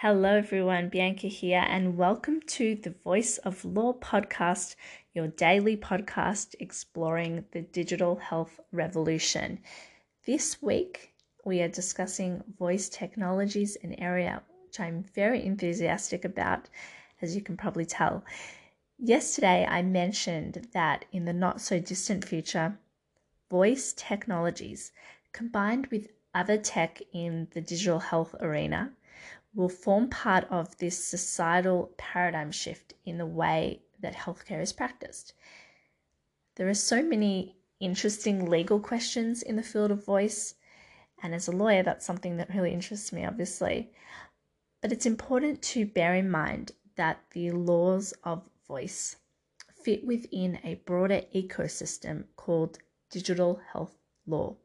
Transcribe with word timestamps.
Hello, 0.00 0.36
everyone. 0.36 0.90
Bianca 0.90 1.26
here, 1.26 1.64
and 1.66 1.96
welcome 1.96 2.42
to 2.48 2.74
the 2.74 2.94
Voice 3.02 3.38
of 3.38 3.64
Law 3.64 3.94
podcast, 3.94 4.76
your 5.14 5.28
daily 5.28 5.74
podcast 5.74 6.54
exploring 6.60 7.46
the 7.52 7.62
digital 7.62 8.16
health 8.16 8.60
revolution. 8.72 9.58
This 10.26 10.60
week, 10.60 11.14
we 11.46 11.62
are 11.62 11.68
discussing 11.68 12.44
voice 12.58 12.90
technologies, 12.90 13.78
an 13.82 13.94
area 13.94 14.42
which 14.66 14.78
I'm 14.78 15.02
very 15.14 15.42
enthusiastic 15.42 16.26
about, 16.26 16.68
as 17.22 17.34
you 17.34 17.40
can 17.40 17.56
probably 17.56 17.86
tell. 17.86 18.22
Yesterday, 18.98 19.66
I 19.66 19.80
mentioned 19.80 20.68
that 20.74 21.06
in 21.10 21.24
the 21.24 21.32
not 21.32 21.62
so 21.62 21.80
distant 21.80 22.22
future, 22.26 22.78
voice 23.48 23.94
technologies 23.96 24.92
combined 25.32 25.86
with 25.86 26.08
other 26.34 26.58
tech 26.58 27.00
in 27.14 27.48
the 27.52 27.62
digital 27.62 28.00
health 28.00 28.34
arena 28.40 28.92
will 29.56 29.68
form 29.70 30.08
part 30.10 30.46
of 30.50 30.76
this 30.76 31.02
societal 31.02 31.90
paradigm 31.96 32.52
shift 32.52 32.92
in 33.06 33.16
the 33.16 33.26
way 33.26 33.80
that 34.00 34.14
healthcare 34.14 34.60
is 34.60 34.72
practiced. 34.72 35.32
There 36.56 36.68
are 36.68 36.74
so 36.74 37.02
many 37.02 37.56
interesting 37.80 38.48
legal 38.48 38.78
questions 38.78 39.42
in 39.42 39.56
the 39.56 39.62
field 39.62 39.90
of 39.90 40.04
voice, 40.04 40.54
and 41.22 41.34
as 41.34 41.48
a 41.48 41.52
lawyer, 41.52 41.82
that's 41.82 42.04
something 42.04 42.36
that 42.36 42.54
really 42.54 42.72
interests 42.72 43.12
me, 43.12 43.24
obviously. 43.24 43.90
But 44.82 44.92
it's 44.92 45.06
important 45.06 45.62
to 45.62 45.86
bear 45.86 46.14
in 46.14 46.30
mind 46.30 46.72
that 46.96 47.20
the 47.32 47.50
laws 47.50 48.12
of 48.24 48.42
voice 48.68 49.16
fit 49.82 50.04
within 50.04 50.58
a 50.64 50.74
broader 50.86 51.22
ecosystem 51.34 52.24
called 52.36 52.78
digital 53.10 53.60
health 53.72 53.96
law. 54.26 54.56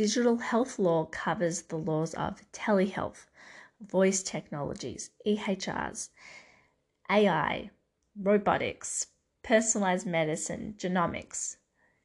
Digital 0.00 0.38
health 0.38 0.78
law 0.78 1.04
covers 1.04 1.60
the 1.60 1.76
laws 1.76 2.14
of 2.14 2.40
telehealth, 2.52 3.26
voice 3.82 4.22
technologies, 4.22 5.10
EHRs, 5.26 6.08
AI, 7.10 7.68
robotics, 8.18 9.08
personalized 9.42 10.06
medicine, 10.06 10.74
genomics, 10.78 11.58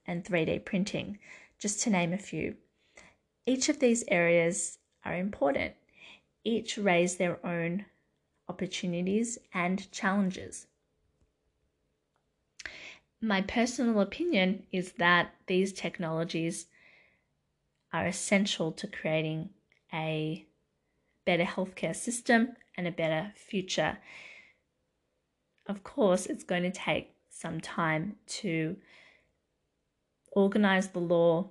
and 0.06 0.26
3D 0.26 0.66
printing, 0.66 1.20
just 1.58 1.80
to 1.84 1.90
name 1.90 2.12
a 2.12 2.18
few. 2.18 2.58
Each 3.46 3.70
of 3.70 3.80
these 3.80 4.04
areas 4.10 4.78
are 5.06 5.16
important. 5.16 5.76
Each 6.44 6.78
raise 6.78 7.16
their 7.16 7.40
own 7.46 7.86
opportunities 8.50 9.38
and 9.54 9.90
challenges. 9.94 10.68
My 13.22 13.42
personal 13.42 14.02
opinion 14.02 14.68
is 14.74 14.92
that 14.98 15.34
these 15.48 15.72
technologies 15.72 16.68
are 17.96 18.08
essential 18.08 18.74
to 18.74 18.88
creating 18.88 19.50
a 19.94 20.46
better 21.26 21.46
healthcare 21.46 21.96
system 21.96 22.50
and 22.78 22.86
a 22.86 22.92
better 22.92 23.32
future. 23.36 23.98
Of 25.68 25.84
course, 25.84 26.26
it's 26.26 26.44
going 26.44 26.64
to 26.64 26.72
take 26.72 27.16
some 27.30 27.62
time 27.62 28.18
to 28.28 28.76
organize 30.34 30.90
the 30.90 31.00
law 31.00 31.50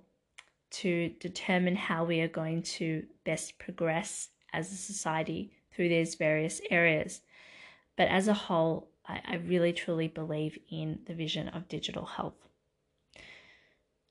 to 0.71 1.15
determine 1.19 1.77
how 1.77 2.05
we 2.05 2.21
are 2.21 2.29
going 2.29 2.63
to 2.63 3.05
best 3.25 3.59
progress 3.59 4.29
as 4.53 4.71
a 4.71 4.77
society 4.77 5.51
through 5.75 5.89
these 5.89 6.15
various 6.15 6.61
areas. 6.71 7.23
But 7.97 8.09
as 8.09 8.29
a 8.29 8.35
whole, 8.35 8.89
I, 9.09 9.21
I 9.27 9.35
really 9.37 9.73
truly 9.73 10.09
believe 10.09 10.59
in 10.71 10.99
the 11.07 11.15
vision 11.15 11.49
of 11.49 11.69
digital 11.69 12.05
health. 12.05 12.35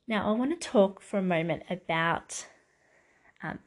Now, 0.08 0.28
I 0.28 0.38
want 0.38 0.60
to 0.60 0.68
talk 0.68 1.02
for 1.02 1.18
a 1.18 1.24
moment 1.24 1.64
about 1.70 2.46
um, 3.42 3.60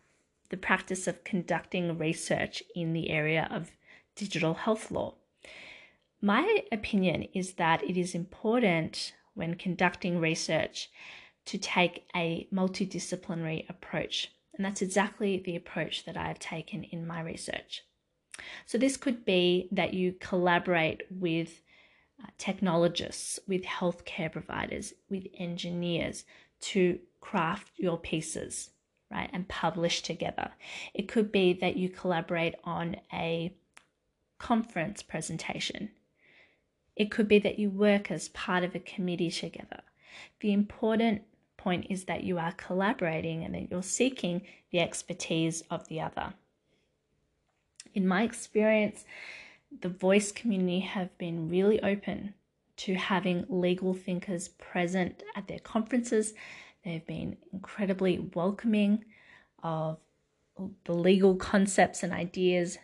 the 0.51 0.57
practice 0.57 1.07
of 1.07 1.25
conducting 1.25 1.97
research 1.97 2.63
in 2.75 2.93
the 2.93 3.11
area 3.11 3.49
of 3.51 3.71
digital 4.15 4.55
health 4.55 4.91
law. 4.91 5.15
My 6.21 6.65
opinion 6.71 7.25
is 7.35 7.55
that 7.55 7.83
it 7.83 7.97
is 7.97 8.15
important 8.15 9.15
when 9.35 9.55
conducting 9.55 10.19
research 10.19 10.91
to 11.47 11.59
take 11.59 12.05
a 12.15 12.49
multidisciplinary 12.53 13.69
approach, 13.71 14.33
and 14.55 14.65
that's 14.65 14.83
exactly 14.83 15.39
the 15.39 15.57
approach 15.57 16.05
that 16.05 16.17
I 16.17 16.29
have 16.29 16.39
taken 16.39 16.85
in 16.85 17.07
my 17.07 17.21
research. 17.21 17.83
So, 18.67 18.77
this 18.77 18.97
could 18.97 19.25
be 19.25 19.69
that 19.73 19.95
you 19.95 20.15
collaborate 20.19 21.03
with 21.11 21.63
uh, 22.23 22.29
technologists, 22.39 23.39
with 23.47 23.63
healthcare 23.65 24.31
providers, 24.31 24.95
with 25.11 25.27
engineers 25.39 26.25
to 26.61 26.99
craft 27.21 27.73
your 27.77 27.99
pieces, 27.99 28.71
right, 29.11 29.31
and 29.33 29.49
publish 29.49 30.03
together. 30.03 30.51
It 30.95 31.09
could 31.09 31.31
be 31.31 31.53
that 31.55 31.77
you 31.77 31.89
collaborate 31.89 32.55
on 32.65 32.97
a 33.13 33.55
conference 34.39 35.03
presentation. 35.03 35.91
It 36.95 37.11
could 37.11 37.29
be 37.29 37.39
that 37.41 37.59
you 37.59 37.69
work 37.69 38.11
as 38.11 38.29
part 38.31 38.65
of 38.65 38.75
a 38.75 38.81
committee 38.81 39.31
together. 39.31 39.81
The 40.41 40.53
important 40.53 41.23
point 41.57 41.87
is 41.91 42.05
that 42.05 42.25
you 42.25 42.39
are 42.39 42.53
collaborating 42.53 43.45
and 43.45 43.55
that 43.55 43.71
you're 43.71 43.83
seeking 43.83 44.43
the 44.71 44.81
expertise 44.81 45.63
of 45.71 45.87
the 45.89 46.01
other. 46.01 46.33
In 47.95 48.07
my 48.07 48.23
experience, 48.23 49.05
the 49.81 49.89
voice 49.89 50.33
community 50.33 50.81
have 50.81 51.17
been 51.19 51.49
really 51.49 51.83
open 51.83 52.35
to 52.79 52.95
having 52.95 53.47
legal 53.49 53.95
thinkers 53.95 54.49
present 54.49 55.23
at 55.35 55.49
their 55.49 55.59
conferences. 55.59 56.35
They've 56.85 57.07
been 57.07 57.37
incredibly 57.53 58.19
welcoming 58.35 59.05
of 59.63 59.99
the 60.85 60.93
legal 60.93 61.37
concepts 61.37 62.03
and 62.03 62.13
ideas, 62.13 62.79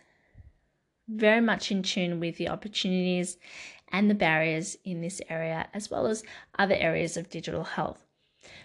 very 1.07 1.41
much 1.41 1.71
in 1.71 1.83
tune 1.83 2.19
with 2.19 2.37
the 2.37 2.49
opportunities 2.49 3.37
and 3.91 4.09
the 4.09 4.15
barriers 4.15 4.77
in 4.83 5.01
this 5.01 5.21
area, 5.29 5.67
as 5.73 5.89
well 5.91 6.07
as 6.07 6.23
other 6.57 6.75
areas 6.75 7.15
of 7.17 7.29
digital 7.29 7.63
health. 7.63 8.05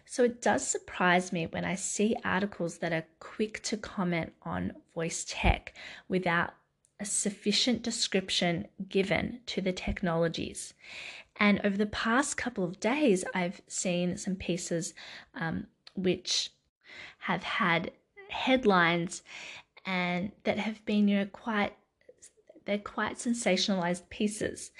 So 0.05 0.25
it 0.25 0.43
does 0.43 0.67
surprise 0.67 1.33
me 1.33 1.47
when 1.47 1.65
I 1.65 1.75
see 1.75 2.17
articles 2.25 2.78
that 2.78 2.93
are 2.93 3.05
quick 3.21 3.62
to 3.65 3.77
comment 3.77 4.33
on 4.43 4.72
voice 4.94 5.25
tech 5.28 5.75
without 6.09 6.55
a 7.01 7.05
sufficient 7.05 7.83
description 7.83 8.67
given 8.89 9.41
to 9.47 9.61
the 9.61 9.73
technologies. 9.73 10.75
And 11.37 11.61
over 11.65 11.77
the 11.77 11.87
past 11.87 12.37
couple 12.37 12.65
of 12.65 12.81
days, 12.81 13.25
I've 13.35 13.61
seen 13.69 14.17
some 14.17 14.35
pieces 14.35 14.95
um, 15.35 15.69
which 15.95 16.51
have 17.19 17.43
had 17.43 17.93
headlines 18.29 19.23
and 19.87 20.33
that 20.45 20.59
have 20.59 20.85
been, 20.85 21.09
you 21.09 21.19
know, 21.19 21.27
quite 21.27 21.75
they're 22.65 22.79
quite 22.79 23.17
sensationalized 23.17 24.11
pieces. 24.11 24.73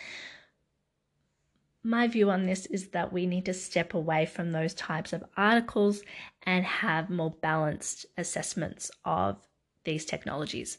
My 1.83 2.07
view 2.07 2.31
on 2.31 2.45
this 2.45 2.67
is 2.67 2.89
that 2.89 3.15
we 3.15 3.25
need 3.25 3.47
to 3.47 3.55
step 3.55 3.95
away 3.95 4.27
from 4.27 4.53
those 4.53 4.75
types 4.75 5.15
of 5.15 5.25
articles 5.39 6.03
and 6.43 6.67
have 6.67 7.09
more 7.09 7.31
balanced 7.41 8.05
assessments 8.19 8.91
of 9.07 9.39
these 9.85 10.05
technologies. 10.05 10.79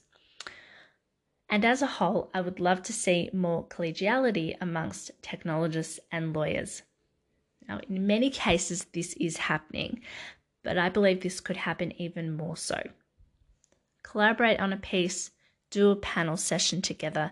And 1.50 1.66
as 1.66 1.82
a 1.82 1.88
whole, 1.88 2.30
I 2.34 2.42
would 2.42 2.60
love 2.60 2.84
to 2.84 2.94
see 2.94 3.30
more 3.34 3.66
collegiality 3.66 4.56
amongst 4.62 5.12
technologists 5.24 6.00
and 6.12 6.34
lawyers. 6.34 6.84
Now, 7.68 7.80
in 7.90 8.06
many 8.06 8.30
cases, 8.30 8.86
this 8.94 9.14
is 9.14 9.38
happening, 9.38 10.02
but 10.64 10.78
I 10.78 10.90
believe 10.90 11.22
this 11.22 11.40
could 11.40 11.58
happen 11.58 12.00
even 12.00 12.36
more 12.36 12.56
so. 12.56 12.80
Collaborate 14.04 14.60
on 14.60 14.74
a 14.74 14.78
piece, 14.78 15.32
do 15.72 15.90
a 15.90 15.96
panel 15.96 16.38
session 16.38 16.82
together, 16.82 17.32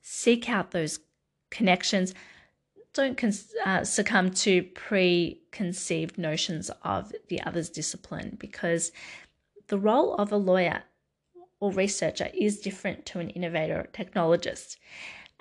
seek 0.00 0.48
out 0.48 0.72
those 0.72 1.00
connections. 1.50 2.14
Don't 2.92 3.22
uh, 3.64 3.84
succumb 3.84 4.30
to 4.30 4.62
preconceived 4.62 6.18
notions 6.18 6.70
of 6.82 7.12
the 7.28 7.42
other's 7.42 7.68
discipline 7.68 8.36
because 8.38 8.92
the 9.68 9.78
role 9.78 10.14
of 10.14 10.30
a 10.30 10.36
lawyer 10.36 10.82
or 11.64 11.72
researcher 11.72 12.28
is 12.34 12.60
different 12.60 13.06
to 13.06 13.20
an 13.20 13.30
innovator 13.30 13.80
or 13.80 13.88
technologist. 13.94 14.76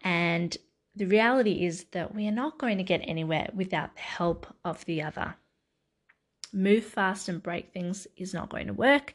And 0.06 0.56
the 0.96 1.06
reality 1.06 1.66
is 1.66 1.84
that 1.92 2.16
we 2.16 2.25
are 2.30 2.31
not 2.31 2.58
going 2.58 2.78
to 2.78 2.84
get 2.84 3.02
anywhere 3.04 3.50
without 3.54 3.94
the 3.96 4.02
help 4.02 4.48
of 4.64 4.86
the 4.86 5.02
other. 5.02 5.36
Move 6.54 6.86
fast 6.86 7.28
and 7.28 7.44
break 7.44 7.74
things 7.74 8.08
is 8.16 8.34
not 8.34 8.48
going 8.48 8.68
to 8.68 8.74
work. 8.74 9.14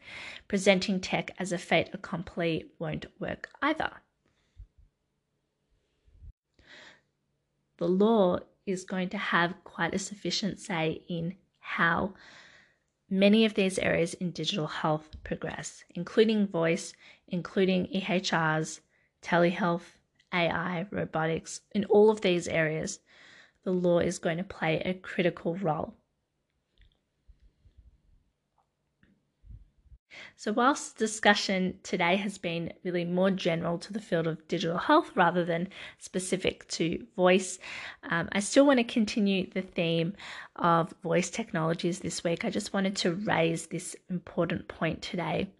Presenting 0.48 1.00
tech 1.00 1.30
as 1.38 1.50
a 1.50 1.56
fait 1.56 1.88
accompli 1.94 2.66
won't 2.78 3.06
work 3.18 3.48
either. 3.62 3.90
The 7.78 7.88
law 7.88 8.40
is 8.66 8.84
going 8.84 9.08
to 9.10 9.18
have 9.18 9.54
quite 9.64 9.94
a 9.94 9.98
sufficient 9.98 10.60
say 10.60 11.00
in 11.08 11.36
how 11.60 12.12
Many 13.10 13.44
of 13.46 13.54
these 13.54 13.78
areas 13.78 14.14
in 14.14 14.32
digital 14.32 14.66
health 14.66 15.16
progress, 15.24 15.84
including 15.94 16.46
voice, 16.46 16.92
including 17.26 17.86
EHRs, 17.86 18.80
telehealth, 19.22 19.96
AI, 20.32 20.86
robotics. 20.90 21.62
In 21.72 21.86
all 21.86 22.10
of 22.10 22.20
these 22.20 22.48
areas, 22.48 23.00
the 23.64 23.72
law 23.72 24.00
is 24.00 24.18
going 24.18 24.36
to 24.36 24.44
play 24.44 24.80
a 24.80 24.94
critical 24.94 25.56
role. 25.56 25.94
So, 30.36 30.52
whilst 30.52 30.96
discussion 30.96 31.78
today 31.82 32.16
has 32.16 32.38
been 32.38 32.72
really 32.84 33.04
more 33.04 33.30
general 33.30 33.78
to 33.78 33.92
the 33.92 34.00
field 34.00 34.26
of 34.26 34.46
digital 34.48 34.78
health 34.78 35.10
rather 35.14 35.44
than 35.44 35.68
specific 35.98 36.66
to 36.68 37.06
voice, 37.16 37.58
um, 38.04 38.28
I 38.32 38.40
still 38.40 38.66
want 38.66 38.78
to 38.78 38.84
continue 38.84 39.50
the 39.50 39.62
theme 39.62 40.14
of 40.56 40.94
voice 41.02 41.30
technologies 41.30 42.00
this 42.00 42.24
week. 42.24 42.44
I 42.44 42.50
just 42.50 42.72
wanted 42.72 42.96
to 42.96 43.14
raise 43.14 43.66
this 43.66 43.96
important 44.08 44.68
point 44.68 45.02
today. 45.02 45.50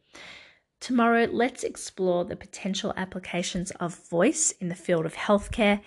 Tomorrow, 0.81 1.29
let's 1.31 1.65
explore 1.65 2.25
the 2.25 2.37
potential 2.37 2.95
applications 2.97 3.71
of 3.73 4.09
voice 4.09 4.53
in 4.61 4.69
the 4.69 4.75
field 4.75 5.07
of 5.07 5.15
healthcare 5.15 5.81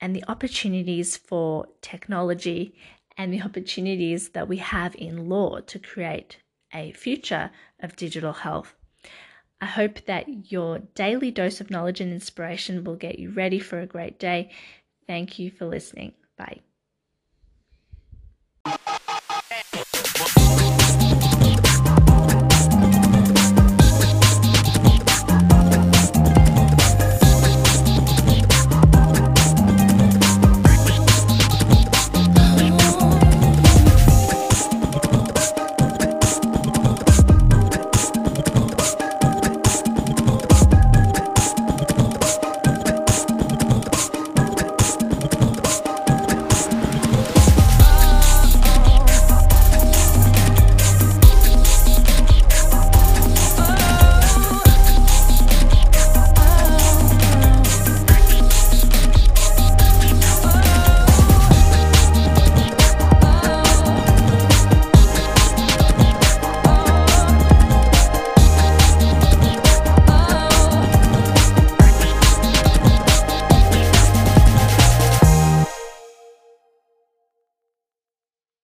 and 0.00 0.16
the 0.16 0.24
opportunities 0.26 1.16
for 1.16 1.66
technology 1.80 2.74
and 3.16 3.32
the 3.32 3.42
opportunities 3.42 4.30
that 4.30 4.48
we 4.48 4.56
have 4.56 4.96
in 4.96 5.28
law 5.28 5.60
to 5.60 5.78
create 5.78 6.38
a 6.72 6.92
future 6.92 7.50
of 7.80 7.96
digital 7.96 8.32
health. 8.32 8.74
I 9.60 9.66
hope 9.66 10.04
that 10.06 10.50
your 10.50 10.78
daily 10.94 11.30
dose 11.30 11.60
of 11.60 11.70
knowledge 11.70 12.00
and 12.00 12.12
inspiration 12.12 12.82
will 12.84 12.96
get 12.96 13.18
you 13.18 13.30
ready 13.30 13.58
for 13.58 13.80
a 13.80 13.86
great 13.86 14.18
day. 14.18 14.50
Thank 15.06 15.38
you 15.38 15.50
for 15.50 15.66
listening. 15.66 16.14
Bye. 16.38 16.60